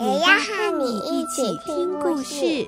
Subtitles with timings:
[0.00, 2.66] 也要和你一起听故事。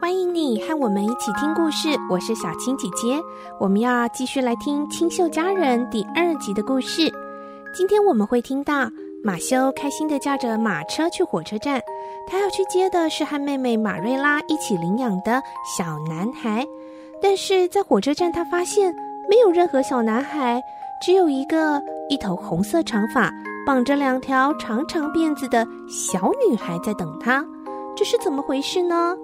[0.00, 3.22] 欢迎你和我们一起听故事，我是小青姐姐。
[3.60, 7.12] 我们要继续来听《清秀佳人》第二集的故事。
[7.72, 8.90] 今天我们会听到。
[9.24, 11.80] 马修开心的驾着马车去火车站，
[12.26, 15.42] 他要去接的是和妹妹马瑞拉一起领养的
[15.76, 16.66] 小男孩。
[17.22, 18.94] 但是在火车站，他发现
[19.28, 20.62] 没有任何小男孩，
[21.00, 23.32] 只有一个一头红色长发、
[23.64, 27.44] 绑着两条长长辫子的小女孩在等他。
[27.96, 29.16] 这是怎么回事呢？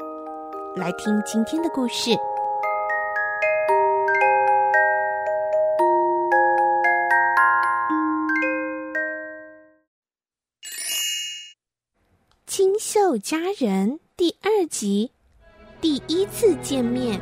[0.75, 2.17] 来听今天的故事。
[13.13, 15.11] 清秀佳人第二集，
[15.83, 17.21] 第一次见面。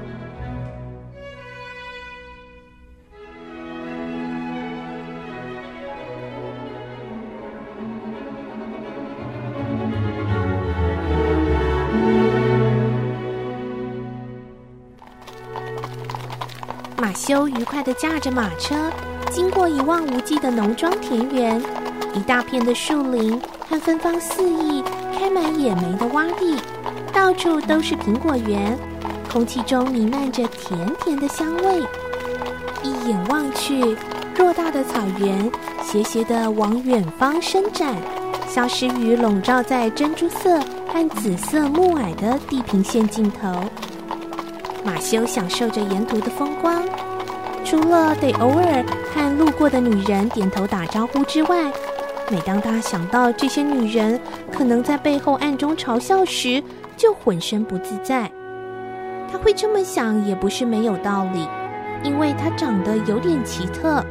[16.97, 18.93] 马修愉快的驾着马车，
[19.33, 21.61] 经过一望无际的农庄田园，
[22.15, 24.85] 一大片的树林和芬芳四溢。
[25.21, 26.57] 开满野莓的洼地，
[27.13, 28.75] 到处都是苹果园，
[29.31, 31.83] 空气中弥漫着甜甜的香味。
[32.83, 33.94] 一眼望去，
[34.34, 35.53] 偌大的草原
[35.83, 37.94] 斜斜的往远方伸展，
[38.49, 40.59] 消失于笼罩在珍珠色
[40.89, 43.62] 和紫色暮霭的地平线尽头。
[44.83, 46.83] 马修享受着沿途的风光，
[47.62, 51.71] 除了得偶尔和路过的女人点头打招呼之外，
[52.31, 54.19] 每当他想到这些女人
[54.53, 56.63] 可能在背后暗中嘲笑时，
[56.97, 58.31] 就浑身不自在。
[59.31, 61.47] 他会这么想也不是没有道理，
[62.05, 64.05] 因为他长得有点奇特，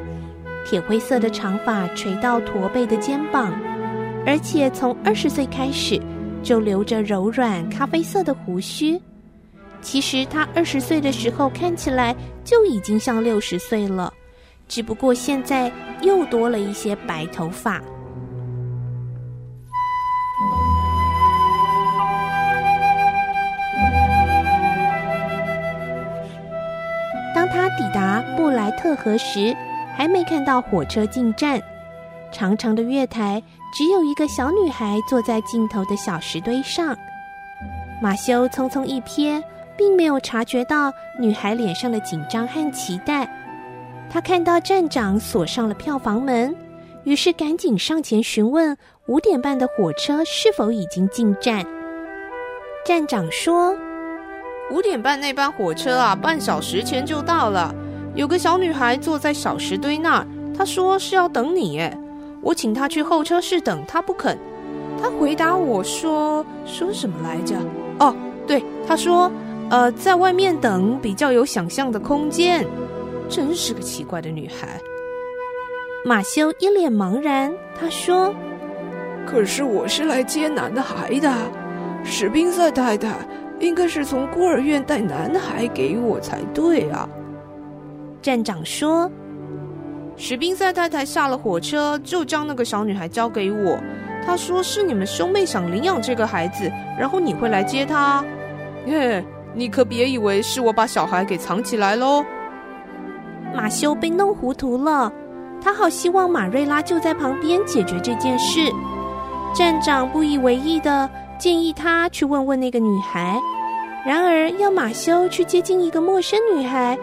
[0.66, 3.54] 铁灰色的长发垂到驼背的肩膀，
[4.26, 5.98] 而且从二十岁开始
[6.44, 9.00] 就留着柔软咖啡色的胡须。
[9.82, 12.14] 其实他二十岁的时候看起来
[12.44, 14.14] 就已经像六十岁了，
[14.68, 17.82] 只不过现在又多了一些白头发。
[27.80, 29.56] 抵达布莱特河时，
[29.96, 31.62] 还没看到火车进站。
[32.30, 33.42] 长长的月台
[33.74, 36.94] 只有一个小女孩坐在尽头的小石堆上。
[38.02, 39.42] 马修匆匆一瞥，
[39.78, 43.26] 并没有察觉到女孩脸上的紧张和期待。
[44.10, 46.54] 他看到站长锁上了票房门，
[47.06, 51.66] 于是赶紧上前询问五点半的火车是否已经进站。
[52.86, 53.74] 站长说。
[54.72, 57.74] 五点半那班火车啊，半小时前就到了。
[58.16, 61.80] 有个小女孩坐在小石堆那儿，她说是要等你。
[61.80, 61.98] 哎，
[62.42, 64.38] 我请她去候车室等，她不肯。
[65.02, 67.56] 她回答我说：“说什么来着？
[68.00, 68.14] 哦，
[68.46, 69.32] 对，她说，
[69.70, 72.66] 呃，在外面等比较有想象的空间。
[73.30, 74.80] 真是个奇怪的女孩。”
[76.06, 78.34] 马修一脸茫然，他说
[79.28, 81.32] ：“可是我是来接男孩的，
[82.04, 83.14] 史宾塞太太。”
[83.60, 87.08] 应该是从孤儿院带男孩给我才对啊。
[88.22, 89.10] 站长说
[90.16, 93.78] ：“史宾塞太太下了火车就将那个小女孩交给我。
[94.26, 98.24] 她说是你们兄妹想领养这个孩子，然后你会来接她。
[98.86, 99.24] 耶，
[99.54, 102.24] 你可别以为是我把小孩给藏起来喽。”
[103.56, 105.12] 马修被弄糊涂了，
[105.60, 108.60] 他好希望马瑞拉就在旁边解决这件事。
[109.56, 111.10] 站长不以为意的。
[111.40, 113.40] 建议他去问问那个女孩，
[114.06, 117.00] 然而要马修去接近一个陌生女孩，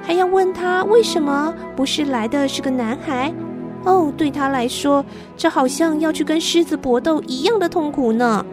[0.00, 3.32] 还要问他为什么不是来的是个男孩。
[3.84, 5.04] 哦，对他来说，
[5.36, 8.46] 这好像要去跟狮子搏斗一样的痛苦呢。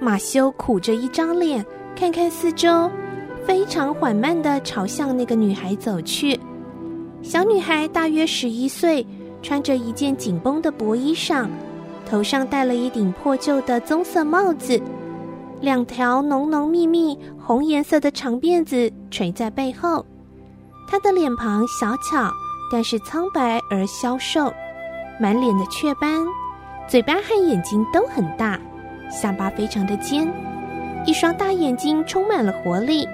[0.00, 1.64] 马修苦着一张脸，
[1.94, 2.90] 看看四周，
[3.46, 6.40] 非常缓慢地朝向那个女孩走去。
[7.22, 9.06] 小女孩大约十一岁，
[9.42, 11.46] 穿着一件紧绷的薄衣裳，
[12.06, 14.80] 头上戴了一顶破旧的棕色帽子，
[15.60, 20.04] 两条浓浓密密红颜色的长辫子垂在背后。
[20.88, 22.32] 她的脸庞小巧，
[22.72, 24.50] 但是苍白而消瘦，
[25.20, 26.26] 满脸的雀斑，
[26.88, 28.58] 嘴巴和眼睛都很大，
[29.10, 30.32] 下巴非常的尖，
[31.04, 33.08] 一双大眼睛充满了活力，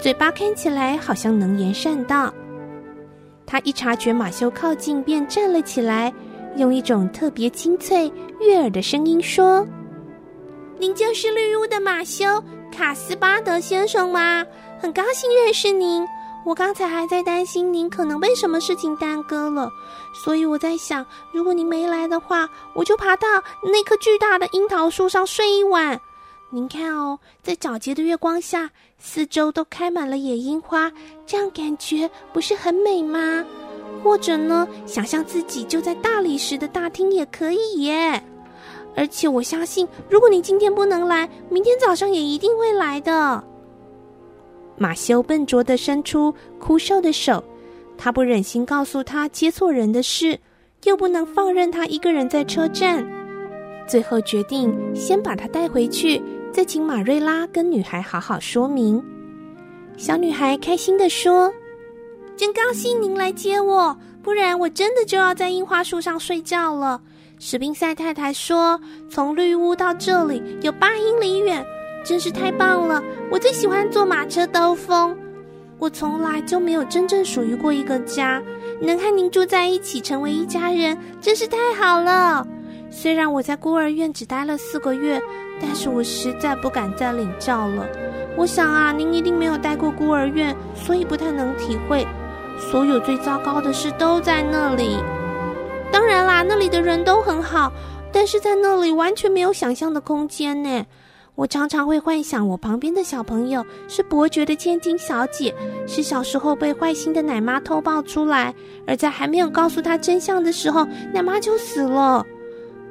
[0.00, 2.32] 嘴巴看起来好像能言善道。
[3.46, 6.12] 他一察觉马修靠近，便站了起来，
[6.56, 9.66] 用一种特别清脆、悦耳的声音说
[10.78, 14.44] ：“您就是绿屋的马修卡斯巴德先生吗？
[14.78, 16.06] 很高兴认识您。
[16.44, 19.70] 我刚才还在担心您可能被什么事情耽搁了，
[20.12, 23.28] 所以我在想，如果您没来的话，我就爬到
[23.62, 26.00] 那棵巨大的樱桃树上睡一晚。
[26.52, 28.70] 您看哦，在皎洁的月光下。”
[29.02, 30.92] 四周都开满了野樱花，
[31.24, 33.42] 这样感觉不是很美吗？
[34.04, 38.22] 或者呢，想象自己就在大理石的大厅也可以耶。
[38.94, 43.42] 而且我相信，如果你今天不能来，明天早上也一定会来的。
[44.82, 47.44] 马修笨拙地伸出枯瘦的手，
[47.98, 50.40] 他不忍心告诉他接错人的事，
[50.84, 53.06] 又不能放任他一个人在车站，
[53.86, 56.22] 最后决定先把他带回去。
[56.50, 59.04] 再请马瑞拉跟女孩好好说明。
[59.98, 61.52] 小女孩开心地说
[62.34, 66.98] ：“真高兴您来接我，不然我真的就要在樱花树上睡觉了。”
[67.38, 68.80] 史宾塞太太说
[69.10, 71.62] ：“从绿屋到这里有八英里远，
[72.04, 73.02] 真是太棒了！
[73.30, 75.16] 我最喜欢坐马车兜风。
[75.78, 78.42] 我从来就没有真正属于过一个家，
[78.80, 82.46] 能和您住在一起，成为一家人，真是太好了。
[82.90, 85.20] 虽然我在孤儿院只待了四个月。”
[85.62, 87.86] 但是我实在不敢再领教了。
[88.34, 92.06] 我想啊，您一定没有待过孤儿院，所以不太能体会。
[92.58, 94.96] 所有最糟糕的事都在那里。
[95.92, 97.70] 当然啦，那里的人都很好，
[98.10, 100.86] 但是在那里完全没有想象的空间呢。
[101.40, 105.54] 我常常会幻想，我旁边的小朋友是伯爵的千金小姐，
[105.86, 108.54] 是小时候被坏心的奶妈偷抱出来，
[108.86, 112.22] 而在还没有告诉她真相的时候，奶妈就死了。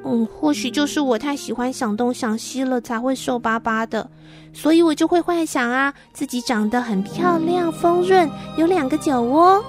[0.04, 4.10] 嗯，或许就是我太喜欢想东想西了，才会瘦巴巴的，
[4.52, 9.64] 所以我就会幻想啊，自己长得很漂亮、丰润，有两个酒窝。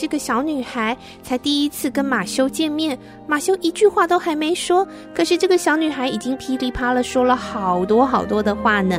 [0.00, 8.98] 这个小女孩才第一次跟马修见面，马修一句话都还没说，可是这个小女孩已经噼里啪啦说了好多好多的话呢。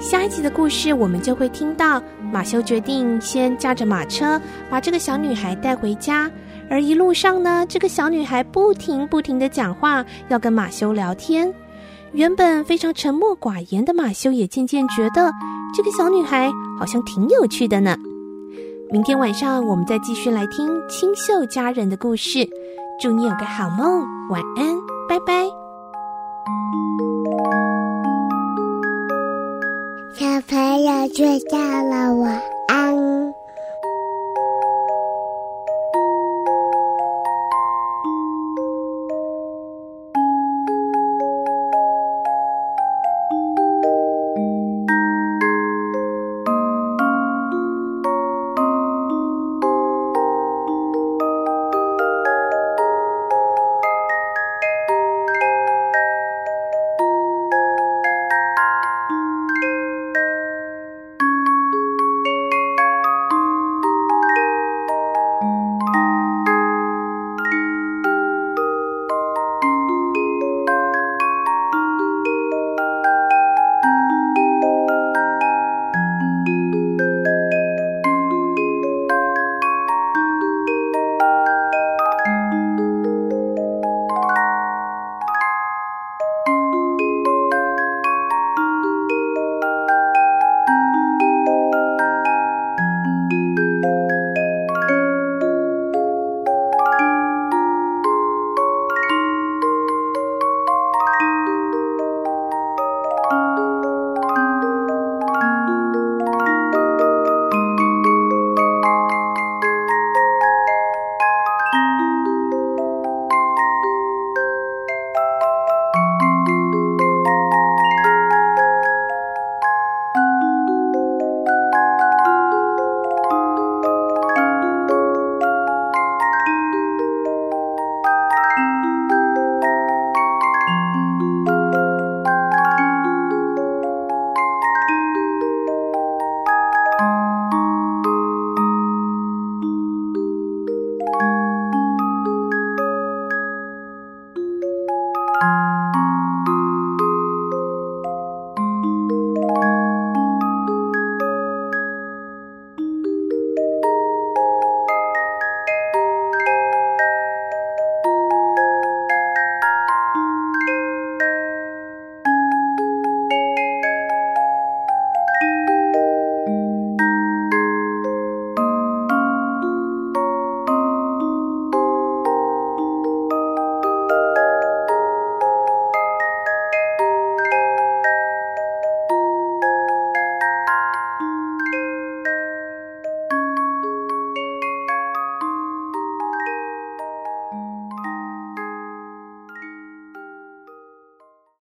[0.00, 2.02] 下一集的故事，我们就会听到
[2.32, 4.40] 马修决定先驾着马车
[4.70, 6.30] 把这个小女孩带回家，
[6.70, 11.52] 而一路上呢，这个小女孩不停不停的讲话，要跟马修聊天。
[12.12, 15.30] 原本非常沉默寡言的马修也渐渐觉得
[15.76, 17.94] 这个小女孩好像挺有趣的呢。
[18.88, 22.48] 明天晚上我们再继续来听清秀佳人的故事，
[23.00, 24.76] 祝你有个好梦，晚安，
[25.08, 25.44] 拜拜。
[30.14, 32.55] 小朋友睡觉了，晚安。